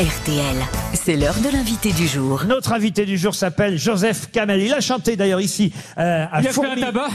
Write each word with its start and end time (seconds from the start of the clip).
RTL, 0.00 0.56
c'est 0.92 1.14
l'heure 1.14 1.36
de 1.38 1.50
l'invité 1.56 1.92
du 1.92 2.08
jour. 2.08 2.42
Notre 2.48 2.72
invité 2.72 3.04
du 3.06 3.16
jour 3.16 3.32
s'appelle 3.32 3.78
Joseph 3.78 4.28
Kamel. 4.32 4.60
Il 4.60 4.74
a 4.74 4.80
chanté 4.80 5.14
d'ailleurs 5.14 5.40
ici 5.40 5.72
euh, 5.98 6.24
à 6.32 6.40
Il 6.40 6.48
a 6.48 6.52
fait 6.52 6.66
un 6.66 6.74
tabac 6.74 7.06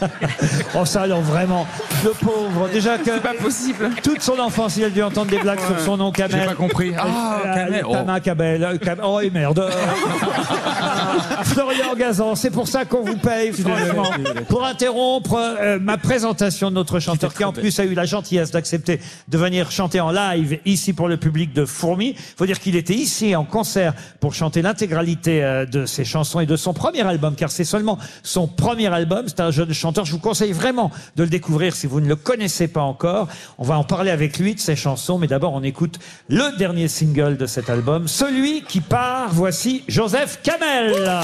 Oh 0.74 0.86
ça 0.86 1.02
alors 1.02 1.20
vraiment, 1.20 1.66
le 2.02 2.12
pauvre. 2.12 2.70
Déjà 2.72 2.96
que 2.96 3.04
C'est 3.12 3.20
pas 3.22 3.34
possible. 3.34 3.90
toute 4.02 4.22
son 4.22 4.38
enfance, 4.38 4.78
il 4.78 4.84
a 4.84 4.88
dû 4.90 5.02
entendre 5.02 5.30
des 5.30 5.38
blagues 5.38 5.60
sur 5.60 5.78
son 5.80 5.98
nom 5.98 6.10
J'ai 6.16 6.22
Kamel. 6.22 6.46
pas 6.46 6.54
compris. 6.54 6.92
Ah, 6.96 7.40
Euh, 7.44 7.54
Kamel. 7.54 7.84
Oh. 7.86 7.94
Kamel, 8.24 8.64
euh, 8.64 8.78
Kam- 8.78 9.00
Oh 9.04 9.20
et 9.20 9.28
merde. 9.28 9.70
Florian 11.44 11.94
Gazan, 11.94 12.34
c'est 12.36 12.50
pour 12.50 12.68
ça 12.68 12.86
qu'on 12.86 13.02
vous 13.02 13.18
paye, 13.18 13.52
franchement. 13.52 14.10
Pour 14.48 14.64
interrompre 14.64 15.34
euh, 15.60 15.78
ma 15.78 15.98
présentation 15.98 16.70
de 16.70 16.74
notre 16.76 17.00
chanteur 17.00 17.34
qui 17.34 17.44
en 17.44 17.52
plus 17.52 17.78
a 17.80 17.84
eu 17.84 17.92
la 17.92 18.06
gentillesse 18.06 18.50
d'accepter 18.50 18.98
de 19.28 19.36
venir 19.38 19.70
chanter 19.70 20.00
en 20.00 20.10
live 20.10 20.58
ici 20.64 20.94
pour 20.94 21.08
le 21.08 21.18
public 21.18 21.52
de 21.52 21.65
Fourmi. 21.66 22.14
Faut 22.36 22.46
dire 22.46 22.60
qu'il 22.60 22.76
était 22.76 22.94
ici 22.94 23.36
en 23.36 23.44
concert 23.44 23.94
pour 24.20 24.34
chanter 24.34 24.62
l'intégralité 24.62 25.44
euh, 25.44 25.66
de 25.66 25.86
ses 25.86 26.04
chansons 26.04 26.40
et 26.40 26.46
de 26.46 26.56
son 26.56 26.72
premier 26.72 27.02
album, 27.02 27.34
car 27.34 27.50
c'est 27.50 27.64
seulement 27.64 27.98
son 28.22 28.46
premier 28.46 28.86
album. 28.86 29.24
C'est 29.26 29.40
un 29.40 29.50
jeune 29.50 29.72
chanteur. 29.72 30.04
Je 30.04 30.12
vous 30.12 30.18
conseille 30.18 30.52
vraiment 30.52 30.90
de 31.16 31.22
le 31.22 31.28
découvrir 31.28 31.74
si 31.74 31.86
vous 31.86 32.00
ne 32.00 32.08
le 32.08 32.16
connaissez 32.16 32.68
pas 32.68 32.82
encore. 32.82 33.28
On 33.58 33.64
va 33.64 33.78
en 33.78 33.84
parler 33.84 34.10
avec 34.10 34.38
lui 34.38 34.54
de 34.54 34.60
ses 34.60 34.76
chansons, 34.76 35.18
mais 35.18 35.26
d'abord 35.26 35.52
on 35.54 35.62
écoute 35.62 35.98
le 36.28 36.56
dernier 36.58 36.88
single 36.88 37.36
de 37.36 37.46
cet 37.46 37.70
album, 37.70 38.08
celui 38.08 38.62
qui 38.62 38.80
part. 38.80 39.28
Voici 39.32 39.82
Joseph 39.88 40.40
Kamel. 40.42 41.22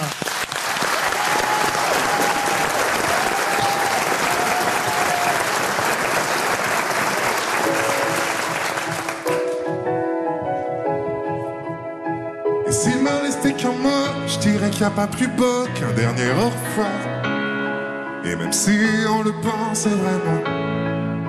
Qu'il 14.72 14.80
n'y 14.80 14.86
a 14.86 14.90
pas 14.90 15.06
plus 15.06 15.28
beau 15.28 15.66
qu'un 15.74 15.92
dernier 15.92 16.30
au 16.30 16.48
revoir. 16.48 16.88
Et 18.24 18.34
même 18.34 18.52
si 18.52 18.78
on 19.08 19.22
le 19.22 19.32
pensait 19.32 19.90
vraiment, 19.90 20.42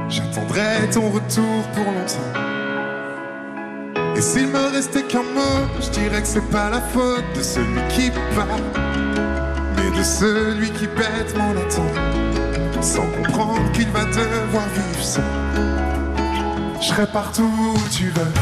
j'attendrai 0.10 0.90
ton 0.92 1.10
retour 1.10 1.64
pour 1.74 1.86
longtemps. 1.86 2.34
Et 4.16 4.22
s'il 4.22 4.48
me 4.48 4.72
restait 4.72 5.04
qu'un 5.04 5.24
mot, 5.24 5.68
je 5.82 5.90
dirais 5.90 6.22
que 6.22 6.28
c'est 6.28 6.50
pas 6.50 6.70
la 6.70 6.82
faute 6.82 7.26
de 7.36 7.42
celui 7.42 7.82
qui 7.90 8.12
part, 8.36 8.60
mais 9.76 9.98
de 9.98 10.04
celui 10.04 10.72
qui 10.72 10.88
bêtement 10.88 11.54
l'attend, 11.54 12.82
sans 12.82 13.08
comprendre 13.18 13.72
qu'il 13.74 13.90
va 13.90 14.06
devoir 14.06 14.68
vivre 14.74 15.04
sans. 15.04 15.22
Je 16.80 16.88
serai 16.88 17.08
partout 17.08 17.52
où 17.76 17.90
tu 17.90 18.10
veux. 18.10 18.34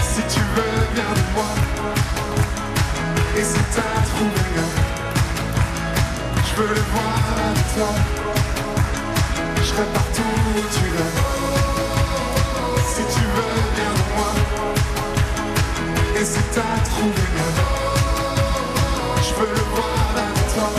Si 0.00 0.22
tu 0.32 0.40
veux 0.40 0.94
bien 0.94 1.10
de 1.14 1.34
moi 1.34 1.54
Et 3.36 3.42
t'as 3.74 4.00
trouvé 4.10 4.42
un 4.58 4.70
Je 6.44 6.52
veux 6.54 6.68
le 6.68 6.80
voir 6.92 7.18
avec 7.36 7.74
toi. 7.74 7.90
Je 9.56 9.62
serai 9.64 9.86
partout 9.92 10.22
où 10.22 10.60
tu 10.72 10.86
veux 10.94 11.12
Si 12.86 13.02
tu 13.12 13.22
veux 13.34 13.62
bien 13.74 13.92
de 13.98 14.04
moi 14.14 14.30
Et 16.16 16.26
t'as 16.54 16.76
trouvé 16.88 17.24
un 17.40 17.54
Je 19.20 19.32
veux 19.34 19.50
le 19.52 19.64
voir 19.74 19.98
avec 20.16 20.40
toi. 20.54 20.70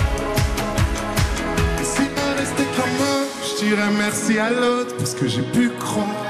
Et 1.81 1.83
s'il 1.83 2.09
me 2.09 2.27
restait 2.39 2.69
qu'un 2.75 2.89
mot 2.99 3.21
Je 3.43 3.65
dirais 3.65 3.91
merci 3.97 4.39
à 4.39 4.49
l'autre 4.49 4.95
Parce 4.97 5.13
que 5.13 5.27
j'ai 5.27 5.41
pu 5.41 5.71
croire 5.71 6.24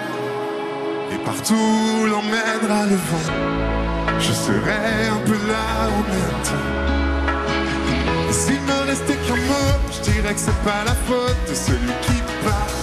et 1.12 1.18
partout 1.18 2.06
l'emmènera 2.10 2.86
le 2.86 2.96
vent. 2.96 3.30
Je 4.20 4.32
serai 4.32 5.08
un 5.12 5.22
peu 5.26 5.38
là 5.48 5.90
en 5.98 6.04
même 6.14 6.42
temps. 6.44 6.70
Et 8.30 8.34
s'il 8.34 8.62
me 8.62 8.88
restait 8.88 9.18
qu'un 9.26 9.36
mot, 9.36 9.72
je 9.92 10.12
dirais 10.12 10.34
que 10.34 10.40
c'est 10.40 10.64
pas 10.64 10.84
la 10.86 10.96
faute 11.08 11.38
de 11.50 11.54
celui 11.54 11.94
qui 12.02 12.22
part, 12.44 12.76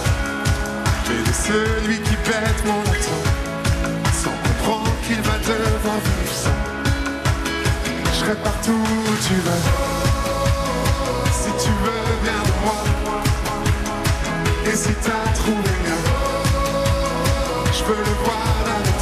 mais 1.07 1.21
de 1.29 1.33
celui 1.33 1.97
qui 2.01 2.15
bêtement 2.27 2.81
l'attend, 2.85 3.23
sans 4.21 4.35
comprendre 4.45 4.91
qu'il 5.05 5.21
va 5.21 5.37
devoir 5.39 5.97
vivre 6.05 6.33
ça. 6.33 6.49
Je 8.11 8.19
serai 8.19 8.35
partout 8.35 8.71
où 8.71 9.27
tu 9.27 9.33
veux, 9.33 9.82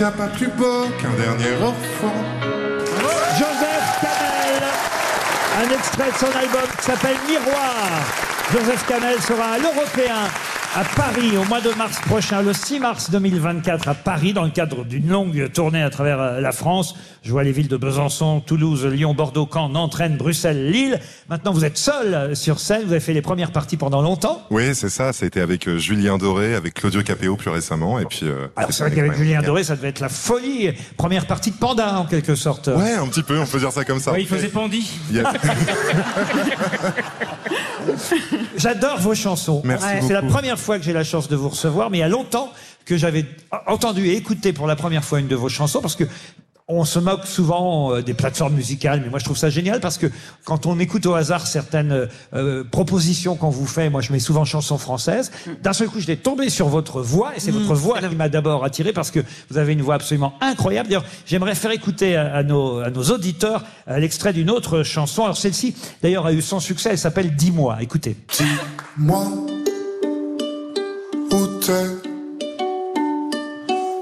Qu'un 0.00 1.10
dernier 1.10 1.54
enfant. 1.62 2.24
Joseph 3.38 4.00
Kamel. 4.00 4.62
Un 5.58 5.74
extrait 5.74 6.10
de 6.10 6.16
son 6.16 6.38
album 6.38 6.68
qui 6.78 6.84
s'appelle 6.86 7.16
Miroir. 7.28 7.86
Joseph 8.50 8.86
Kamel 8.86 9.20
sera 9.20 9.44
à 9.52 9.58
l'Européen 9.58 10.24
à 10.76 10.84
Paris 10.84 11.36
au 11.36 11.44
mois 11.46 11.60
de 11.60 11.70
mars 11.76 11.98
prochain, 12.00 12.42
le 12.42 12.52
6 12.52 12.78
mars 12.78 13.10
2024 13.10 13.88
à 13.88 13.94
Paris, 13.94 14.32
dans 14.32 14.44
le 14.44 14.50
cadre 14.50 14.84
d'une 14.84 15.08
longue 15.08 15.50
tournée 15.52 15.82
à 15.82 15.90
travers 15.90 16.20
euh, 16.20 16.40
la 16.40 16.52
France. 16.52 16.94
Je 17.22 17.32
vois 17.32 17.44
les 17.44 17.52
villes 17.52 17.68
de 17.68 17.76
Besançon, 17.76 18.40
Toulouse, 18.40 18.86
Lyon, 18.86 19.12
Bordeaux, 19.12 19.48
Caen, 19.52 19.68
Nantes, 19.68 19.94
Rennes, 19.94 20.16
Bruxelles, 20.16 20.70
Lille. 20.70 20.98
Maintenant, 21.28 21.52
vous 21.52 21.64
êtes 21.66 21.76
seul 21.76 22.14
euh, 22.14 22.34
sur 22.34 22.60
scène. 22.60 22.82
Vous 22.86 22.92
avez 22.92 23.00
fait 23.00 23.12
les 23.12 23.20
premières 23.20 23.52
parties 23.52 23.76
pendant 23.76 24.00
longtemps. 24.00 24.42
Oui, 24.50 24.74
c'est 24.74 24.88
ça. 24.88 25.12
Ça 25.12 25.24
a 25.24 25.26
été 25.26 25.40
avec 25.40 25.68
euh, 25.68 25.76
Julien 25.76 26.16
Doré, 26.16 26.54
avec 26.54 26.74
Claudio 26.74 27.02
Capéo 27.02 27.36
plus 27.36 27.50
récemment. 27.50 27.98
Et 27.98 28.06
puis, 28.06 28.20
euh, 28.22 28.46
Alors, 28.56 28.72
c'est 28.72 28.84
vrai 28.84 28.94
qu'avec 28.94 29.12
ouais, 29.12 29.18
Julien 29.18 29.40
ouais. 29.40 29.46
Doré, 29.46 29.64
ça 29.64 29.76
devait 29.76 29.88
être 29.88 30.00
la 30.00 30.08
folie. 30.08 30.70
Première 30.96 31.26
partie 31.26 31.50
de 31.50 31.56
Panda, 31.56 31.98
en 31.98 32.06
quelque 32.06 32.36
sorte. 32.36 32.68
Ouais, 32.68 32.94
un 32.94 33.06
petit 33.08 33.22
peu, 33.22 33.38
on 33.38 33.46
peut 33.46 33.58
dire 33.58 33.72
ça 33.72 33.84
comme 33.84 34.00
ça. 34.00 34.12
Ouais, 34.12 34.22
il 34.22 34.28
faisait 34.28 34.48
Pandy. 34.48 34.90
J'adore 38.56 38.98
vos 38.98 39.14
chansons. 39.14 39.62
Merci 39.64 39.86
C'est 40.06 40.12
la 40.12 40.22
première 40.22 40.58
fois 40.60 40.78
que 40.78 40.84
j'ai 40.84 40.92
la 40.92 41.04
chance 41.04 41.28
de 41.28 41.36
vous 41.36 41.48
recevoir, 41.48 41.90
mais 41.90 41.98
il 41.98 42.00
y 42.00 42.04
a 42.04 42.08
longtemps 42.08 42.52
que 42.84 42.96
j'avais 42.96 43.24
entendu 43.66 44.06
et 44.06 44.16
écouté 44.16 44.52
pour 44.52 44.66
la 44.66 44.76
première 44.76 45.04
fois 45.04 45.20
une 45.20 45.28
de 45.28 45.36
vos 45.36 45.48
chansons 45.48 45.80
parce 45.80 45.96
que 45.96 46.04
on 46.70 46.84
se 46.84 46.98
moque 46.98 47.26
souvent 47.26 47.92
euh, 47.92 48.02
des 48.02 48.14
plateformes 48.14 48.54
musicales, 48.54 49.00
mais 49.02 49.10
moi 49.10 49.18
je 49.18 49.24
trouve 49.24 49.36
ça 49.36 49.50
génial 49.50 49.80
parce 49.80 49.98
que 49.98 50.06
quand 50.44 50.66
on 50.66 50.78
écoute 50.78 51.04
au 51.06 51.14
hasard 51.14 51.46
certaines 51.46 52.08
euh, 52.32 52.64
propositions 52.64 53.34
qu'on 53.34 53.50
vous 53.50 53.66
fait, 53.66 53.90
moi 53.90 54.00
je 54.00 54.12
mets 54.12 54.20
souvent 54.20 54.44
chansons 54.44 54.78
françaises, 54.78 55.32
d'un 55.62 55.72
seul 55.72 55.88
coup 55.88 56.00
je 56.00 56.06
l'ai 56.06 56.16
tombé 56.16 56.48
sur 56.48 56.68
votre 56.68 57.02
voix 57.02 57.32
et 57.36 57.40
c'est 57.40 57.50
votre 57.50 57.74
voix 57.74 58.00
qui 58.00 58.14
m'a 58.14 58.28
d'abord 58.28 58.64
attiré 58.64 58.92
parce 58.92 59.10
que 59.10 59.20
vous 59.50 59.58
avez 59.58 59.72
une 59.72 59.82
voix 59.82 59.96
absolument 59.96 60.34
incroyable. 60.40 60.88
D'ailleurs, 60.88 61.04
j'aimerais 61.26 61.54
faire 61.54 61.72
écouter 61.72 62.16
à, 62.16 62.34
à 62.36 62.42
nos, 62.42 62.78
à 62.78 62.90
nos 62.90 63.02
auditeurs 63.02 63.64
euh, 63.88 63.98
l'extrait 63.98 64.32
d'une 64.32 64.50
autre 64.50 64.82
chanson. 64.84 65.24
Alors 65.24 65.36
celle-ci, 65.36 65.74
d'ailleurs, 66.02 66.26
a 66.26 66.32
eu 66.32 66.40
son 66.40 66.60
succès. 66.60 66.90
Elle 66.92 66.98
s'appelle 66.98 67.34
Dis-moi. 67.34 67.78
Écoutez. 67.80 68.16
Moi, 68.96 69.24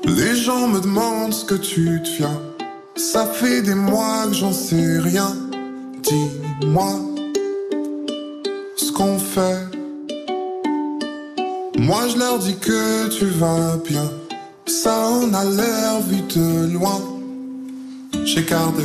Les 0.06 0.34
gens 0.36 0.68
me 0.68 0.80
demandent 0.80 1.34
ce 1.34 1.44
que 1.44 1.54
tu 1.54 2.00
deviens. 2.00 2.40
Ça 2.96 3.26
fait 3.26 3.60
des 3.62 3.74
mois 3.74 4.26
que 4.26 4.34
j'en 4.34 4.52
sais 4.52 4.98
rien. 4.98 5.36
Dis-moi 6.02 6.92
ce 8.76 8.90
qu'on 8.92 9.18
fait. 9.18 9.58
Moi 11.78 12.02
je 12.10 12.18
leur 12.18 12.38
dis 12.38 12.56
que 12.56 13.08
tu 13.08 13.26
vas 13.26 13.76
bien. 13.84 14.10
Ça 14.66 15.08
en 15.08 15.32
a 15.34 15.44
l'air 15.44 16.00
vite 16.08 16.36
loin. 16.72 17.00
J'ai 18.24 18.44
gardé 18.44 18.84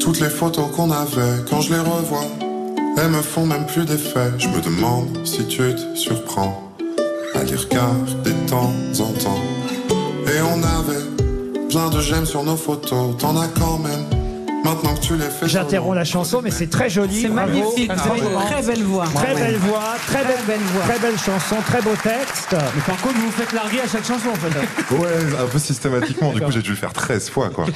Toutes 0.00 0.20
les 0.20 0.30
photos 0.30 0.66
qu'on 0.74 0.90
avait, 0.90 1.44
quand 1.48 1.60
je 1.60 1.74
les 1.74 1.80
revois, 1.80 2.26
elles 2.96 3.10
me 3.10 3.22
font 3.22 3.46
même 3.46 3.66
plus 3.66 3.84
d'effet. 3.84 4.32
Je 4.38 4.48
me 4.48 4.60
demande 4.60 5.24
si 5.24 5.46
tu 5.46 5.58
te 5.58 5.94
surprends 5.94 6.69
à 7.34 7.38
regarder 7.40 8.30
de 8.30 8.48
temps 8.48 8.72
en 9.00 9.12
temps. 9.12 9.40
Et 10.26 10.40
on 10.42 10.62
avait 10.62 11.68
plein 11.68 11.90
de 11.90 12.00
j'aime 12.00 12.26
sur 12.26 12.42
nos 12.42 12.56
photos, 12.56 13.16
t'en 13.18 13.36
as 13.40 13.48
quand 13.48 13.78
même. 13.78 14.20
Maintenant 14.64 14.94
que 14.94 15.00
tu 15.00 15.16
les 15.16 15.24
fais. 15.30 15.48
J'interromps 15.48 15.96
la 15.96 16.04
chanson, 16.04 16.42
mais 16.42 16.50
c'est 16.50 16.68
très 16.68 16.90
joli. 16.90 17.22
C'est 17.22 17.28
magnifique. 17.28 17.90
Vous 17.90 18.10
avez 18.10 18.20
une 18.20 18.46
très 18.46 18.62
belle 18.62 18.82
voix. 18.82 19.04
Très 19.14 19.34
belle 19.34 19.56
voix, 19.56 19.94
très 20.06 20.22
belle, 20.24 20.44
belle 20.46 20.60
voix. 20.60 20.82
très 20.82 20.98
belle 20.98 21.18
chanson, 21.18 21.56
très 21.66 21.80
beau 21.80 21.94
texte. 22.02 22.52
Mais 22.52 22.82
par 22.86 23.00
contre, 23.00 23.14
vous 23.14 23.26
vous 23.26 23.32
faites 23.32 23.52
larguer 23.52 23.80
à 23.80 23.88
chaque 23.88 24.04
chanson, 24.04 24.28
en 24.28 24.34
fait. 24.34 24.50
Ouais, 24.94 25.08
un 25.40 25.46
peu 25.46 25.58
systématiquement. 25.58 26.32
Du 26.32 26.42
coup, 26.42 26.50
j'ai 26.50 26.60
dû 26.62 26.70
le 26.70 26.76
faire 26.76 26.92
13 26.92 27.30
fois, 27.30 27.48
quoi. 27.48 27.66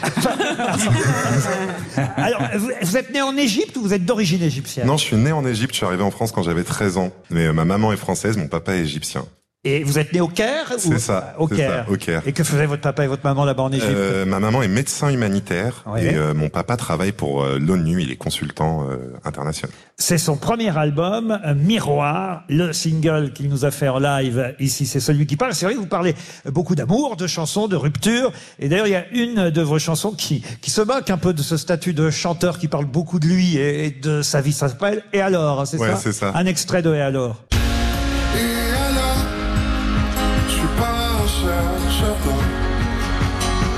Alors, 2.17 2.43
vous, 2.57 2.71
vous 2.83 2.97
êtes 2.97 3.13
né 3.13 3.23
en 3.23 3.37
Égypte 3.37 3.77
ou 3.77 3.83
vous 3.83 3.95
êtes 3.95 4.05
d'origine 4.05 4.43
égyptienne? 4.43 4.87
Non, 4.87 4.97
je 4.99 5.05
suis 5.05 5.17
né 5.17 5.33
en 5.33 5.47
Égypte. 5.47 5.73
Je 5.73 5.79
suis 5.79 5.87
arrivé 5.87 6.03
en 6.03 6.11
France 6.11 6.33
quand 6.33 6.43
j'avais 6.43 6.65
13 6.65 6.99
ans. 6.99 7.11
Mais 7.31 7.47
euh, 7.47 7.53
ma 7.53 7.65
maman 7.65 7.93
est 7.93 7.97
française, 7.97 8.37
mon 8.37 8.49
papa 8.49 8.75
est 8.75 8.81
égyptien. 8.81 9.25
Et 9.67 9.83
vous 9.83 9.99
êtes 9.99 10.13
né 10.13 10.21
au 10.21 10.29
Caire 10.29 10.73
C'est 10.77 10.99
ça, 10.99 11.35
Au 11.39 11.47
Caire. 11.49 11.85
ça, 11.87 11.93
au 11.93 11.97
Caire. 11.97 12.23
Et 12.27 12.33
que 12.33 12.45
faisaient 12.45 12.67
votre 12.67 12.83
papa 12.83 13.05
et 13.05 13.07
votre 13.07 13.25
maman 13.25 13.47
là-bas 13.47 13.63
en 13.63 13.73
Égypte 13.73 13.89
Euh, 13.91 14.27
ma 14.27 14.39
maman 14.39 14.63
est 14.63 14.69
médecin 14.69 15.09
humanitaire 15.09 15.83
Ouais. 15.87 16.05
et 16.05 16.15
euh, 16.17 16.35
mon 16.35 16.51
papa 16.51 16.77
travaille 16.77 17.13
pour 17.13 17.43
euh, 17.43 17.59
l'ONU. 17.59 18.03
Il 18.03 18.11
est 18.11 18.17
consultant 18.17 18.87
euh, 18.91 18.97
international. 19.25 19.71
C'est 19.97 20.19
son 20.19 20.37
premier 20.37 20.77
album, 20.77 21.39
euh, 21.47 21.55
Miroir, 21.55 22.43
le 22.51 22.73
single 22.75 23.33
qu'il 23.33 23.49
nous 23.49 23.65
a 23.65 23.71
fait 23.71 23.89
en 23.89 23.99
live 23.99 24.55
ici, 24.61 24.85
c'est 24.85 25.01
celui 25.01 25.27
qui 25.27 25.37
parle. 25.37 25.55
C'est 25.55 25.65
vrai 25.65 25.75
que 25.75 25.81
vous 25.81 25.87
parlez 25.87 26.15
beaucoup 26.47 26.75
d'amour, 26.75 27.17
de 27.17 27.27
chansons, 27.27 27.67
de 27.67 27.77
rupture. 27.77 28.33
Et 28.59 28.69
d'ailleurs, 28.69 28.87
il 28.87 28.93
y 28.93 28.97
a 28.97 29.09
une 29.13 29.49
de 29.51 29.63
vos 29.63 29.79
chansons 29.79 30.13
qui, 30.13 30.43
qui 30.61 30.71
se 30.71 30.83
moque 30.83 31.09
un 31.09 31.17
peu 31.19 31.33
de 31.33 31.41
ce 31.43 31.57
statut 31.57 31.95
de 31.95 32.11
chanteur 32.11 32.59
qui 32.59 32.69
parle 32.69 32.85
beaucoup 32.85 33.19
de 33.19 33.27
lui 33.27 33.57
et, 33.57 33.87
et 33.87 33.91
de 33.93 34.21
sa 34.21 34.43
vie. 34.43 34.53
Ça 34.53 34.69
s'appelle 34.69 35.03
Et 35.15 35.23
alors, 35.23 35.67
c'est 35.67 35.79
Ouais, 35.79 35.89
ça 35.93 35.97
c'est 35.97 36.13
ça. 36.13 36.33
Un 36.35 36.45
extrait 36.45 36.83
de 36.83 36.93
Et 36.95 37.01
alors. 37.01 37.43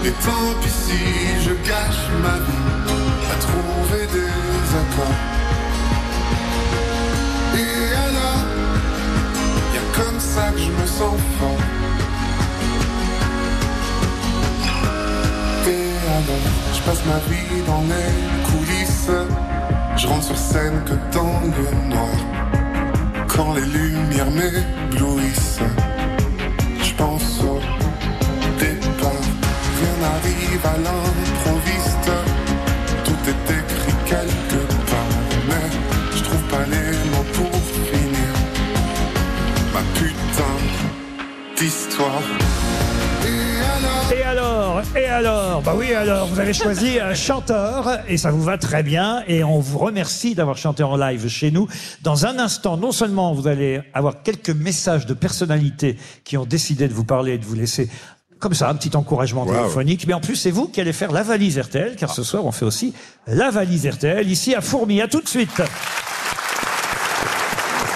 Et 0.06 0.12
tant 0.24 0.54
pis 0.62 0.70
si 0.70 1.00
je 1.44 1.50
gâche 1.68 2.04
ma 2.22 2.36
vie 2.46 2.66
à 3.32 3.36
trouver 3.40 4.06
des 4.06 4.66
accords. 4.82 5.20
Et 7.56 7.94
alors, 8.06 8.42
y 9.74 9.78
a 9.78 9.86
comme 9.96 10.20
ça 10.20 10.52
que 10.52 10.58
je 10.58 10.70
me 10.70 10.86
sens 10.86 11.18
fort. 11.40 11.62
Et 15.66 15.88
alors, 16.18 16.46
je 16.72 16.80
passe 16.82 17.04
ma 17.06 17.18
vie 17.28 17.62
dans 17.66 17.82
les 17.92 18.12
coulisses. 18.48 19.10
Je 19.96 20.06
rentre 20.06 20.22
sur 20.22 20.38
scène 20.38 20.84
que 20.84 20.94
dans 21.12 21.40
le 21.56 21.88
noir 21.88 22.16
quand 23.26 23.54
les 23.54 23.62
lumières 23.62 24.30
m'éblouissent. 24.30 24.75
Et 43.24 43.32
alors 43.62 44.12
Et 44.12 44.22
alors, 44.22 44.82
et 44.96 45.04
alors, 45.06 45.62
bah 45.62 45.74
oui, 45.76 45.94
alors, 45.94 46.26
vous 46.26 46.38
avez 46.38 46.52
choisi 46.52 47.00
un 47.00 47.14
chanteur 47.14 48.00
et 48.08 48.18
ça 48.18 48.30
vous 48.30 48.42
va 48.42 48.58
très 48.58 48.82
bien 48.82 49.22
et 49.26 49.42
on 49.44 49.60
vous 49.60 49.78
remercie 49.78 50.34
d'avoir 50.34 50.58
chanté 50.58 50.82
en 50.82 50.96
live 50.96 51.26
chez 51.28 51.50
nous. 51.50 51.68
Dans 52.02 52.26
un 52.26 52.38
instant, 52.38 52.76
non 52.76 52.92
seulement 52.92 53.32
vous 53.32 53.48
allez 53.48 53.80
avoir 53.94 54.22
quelques 54.22 54.50
messages 54.50 55.06
de 55.06 55.14
personnalités 55.14 55.96
qui 56.24 56.36
ont 56.36 56.44
décidé 56.44 56.86
de 56.88 56.92
vous 56.92 57.04
parler 57.04 57.32
et 57.34 57.38
de 57.38 57.44
vous 57.46 57.54
laisser 57.54 57.88
comme 58.38 58.52
ça, 58.52 58.68
un 58.68 58.74
petit 58.74 58.94
encouragement 58.94 59.46
Wow. 59.46 59.54
téléphonique. 59.56 60.06
Mais 60.06 60.12
en 60.12 60.20
plus, 60.20 60.36
c'est 60.36 60.50
vous 60.50 60.68
qui 60.68 60.82
allez 60.82 60.92
faire 60.92 61.10
la 61.10 61.22
valise 61.22 61.58
RTL, 61.58 61.96
car 61.96 62.12
ce 62.12 62.22
soir, 62.22 62.44
on 62.44 62.52
fait 62.52 62.66
aussi 62.66 62.92
la 63.26 63.50
valise 63.50 63.86
RTL 63.86 64.30
ici 64.30 64.54
à 64.54 64.60
Fourmi. 64.60 65.00
À 65.00 65.08
tout 65.08 65.22
de 65.22 65.28
suite. 65.28 65.62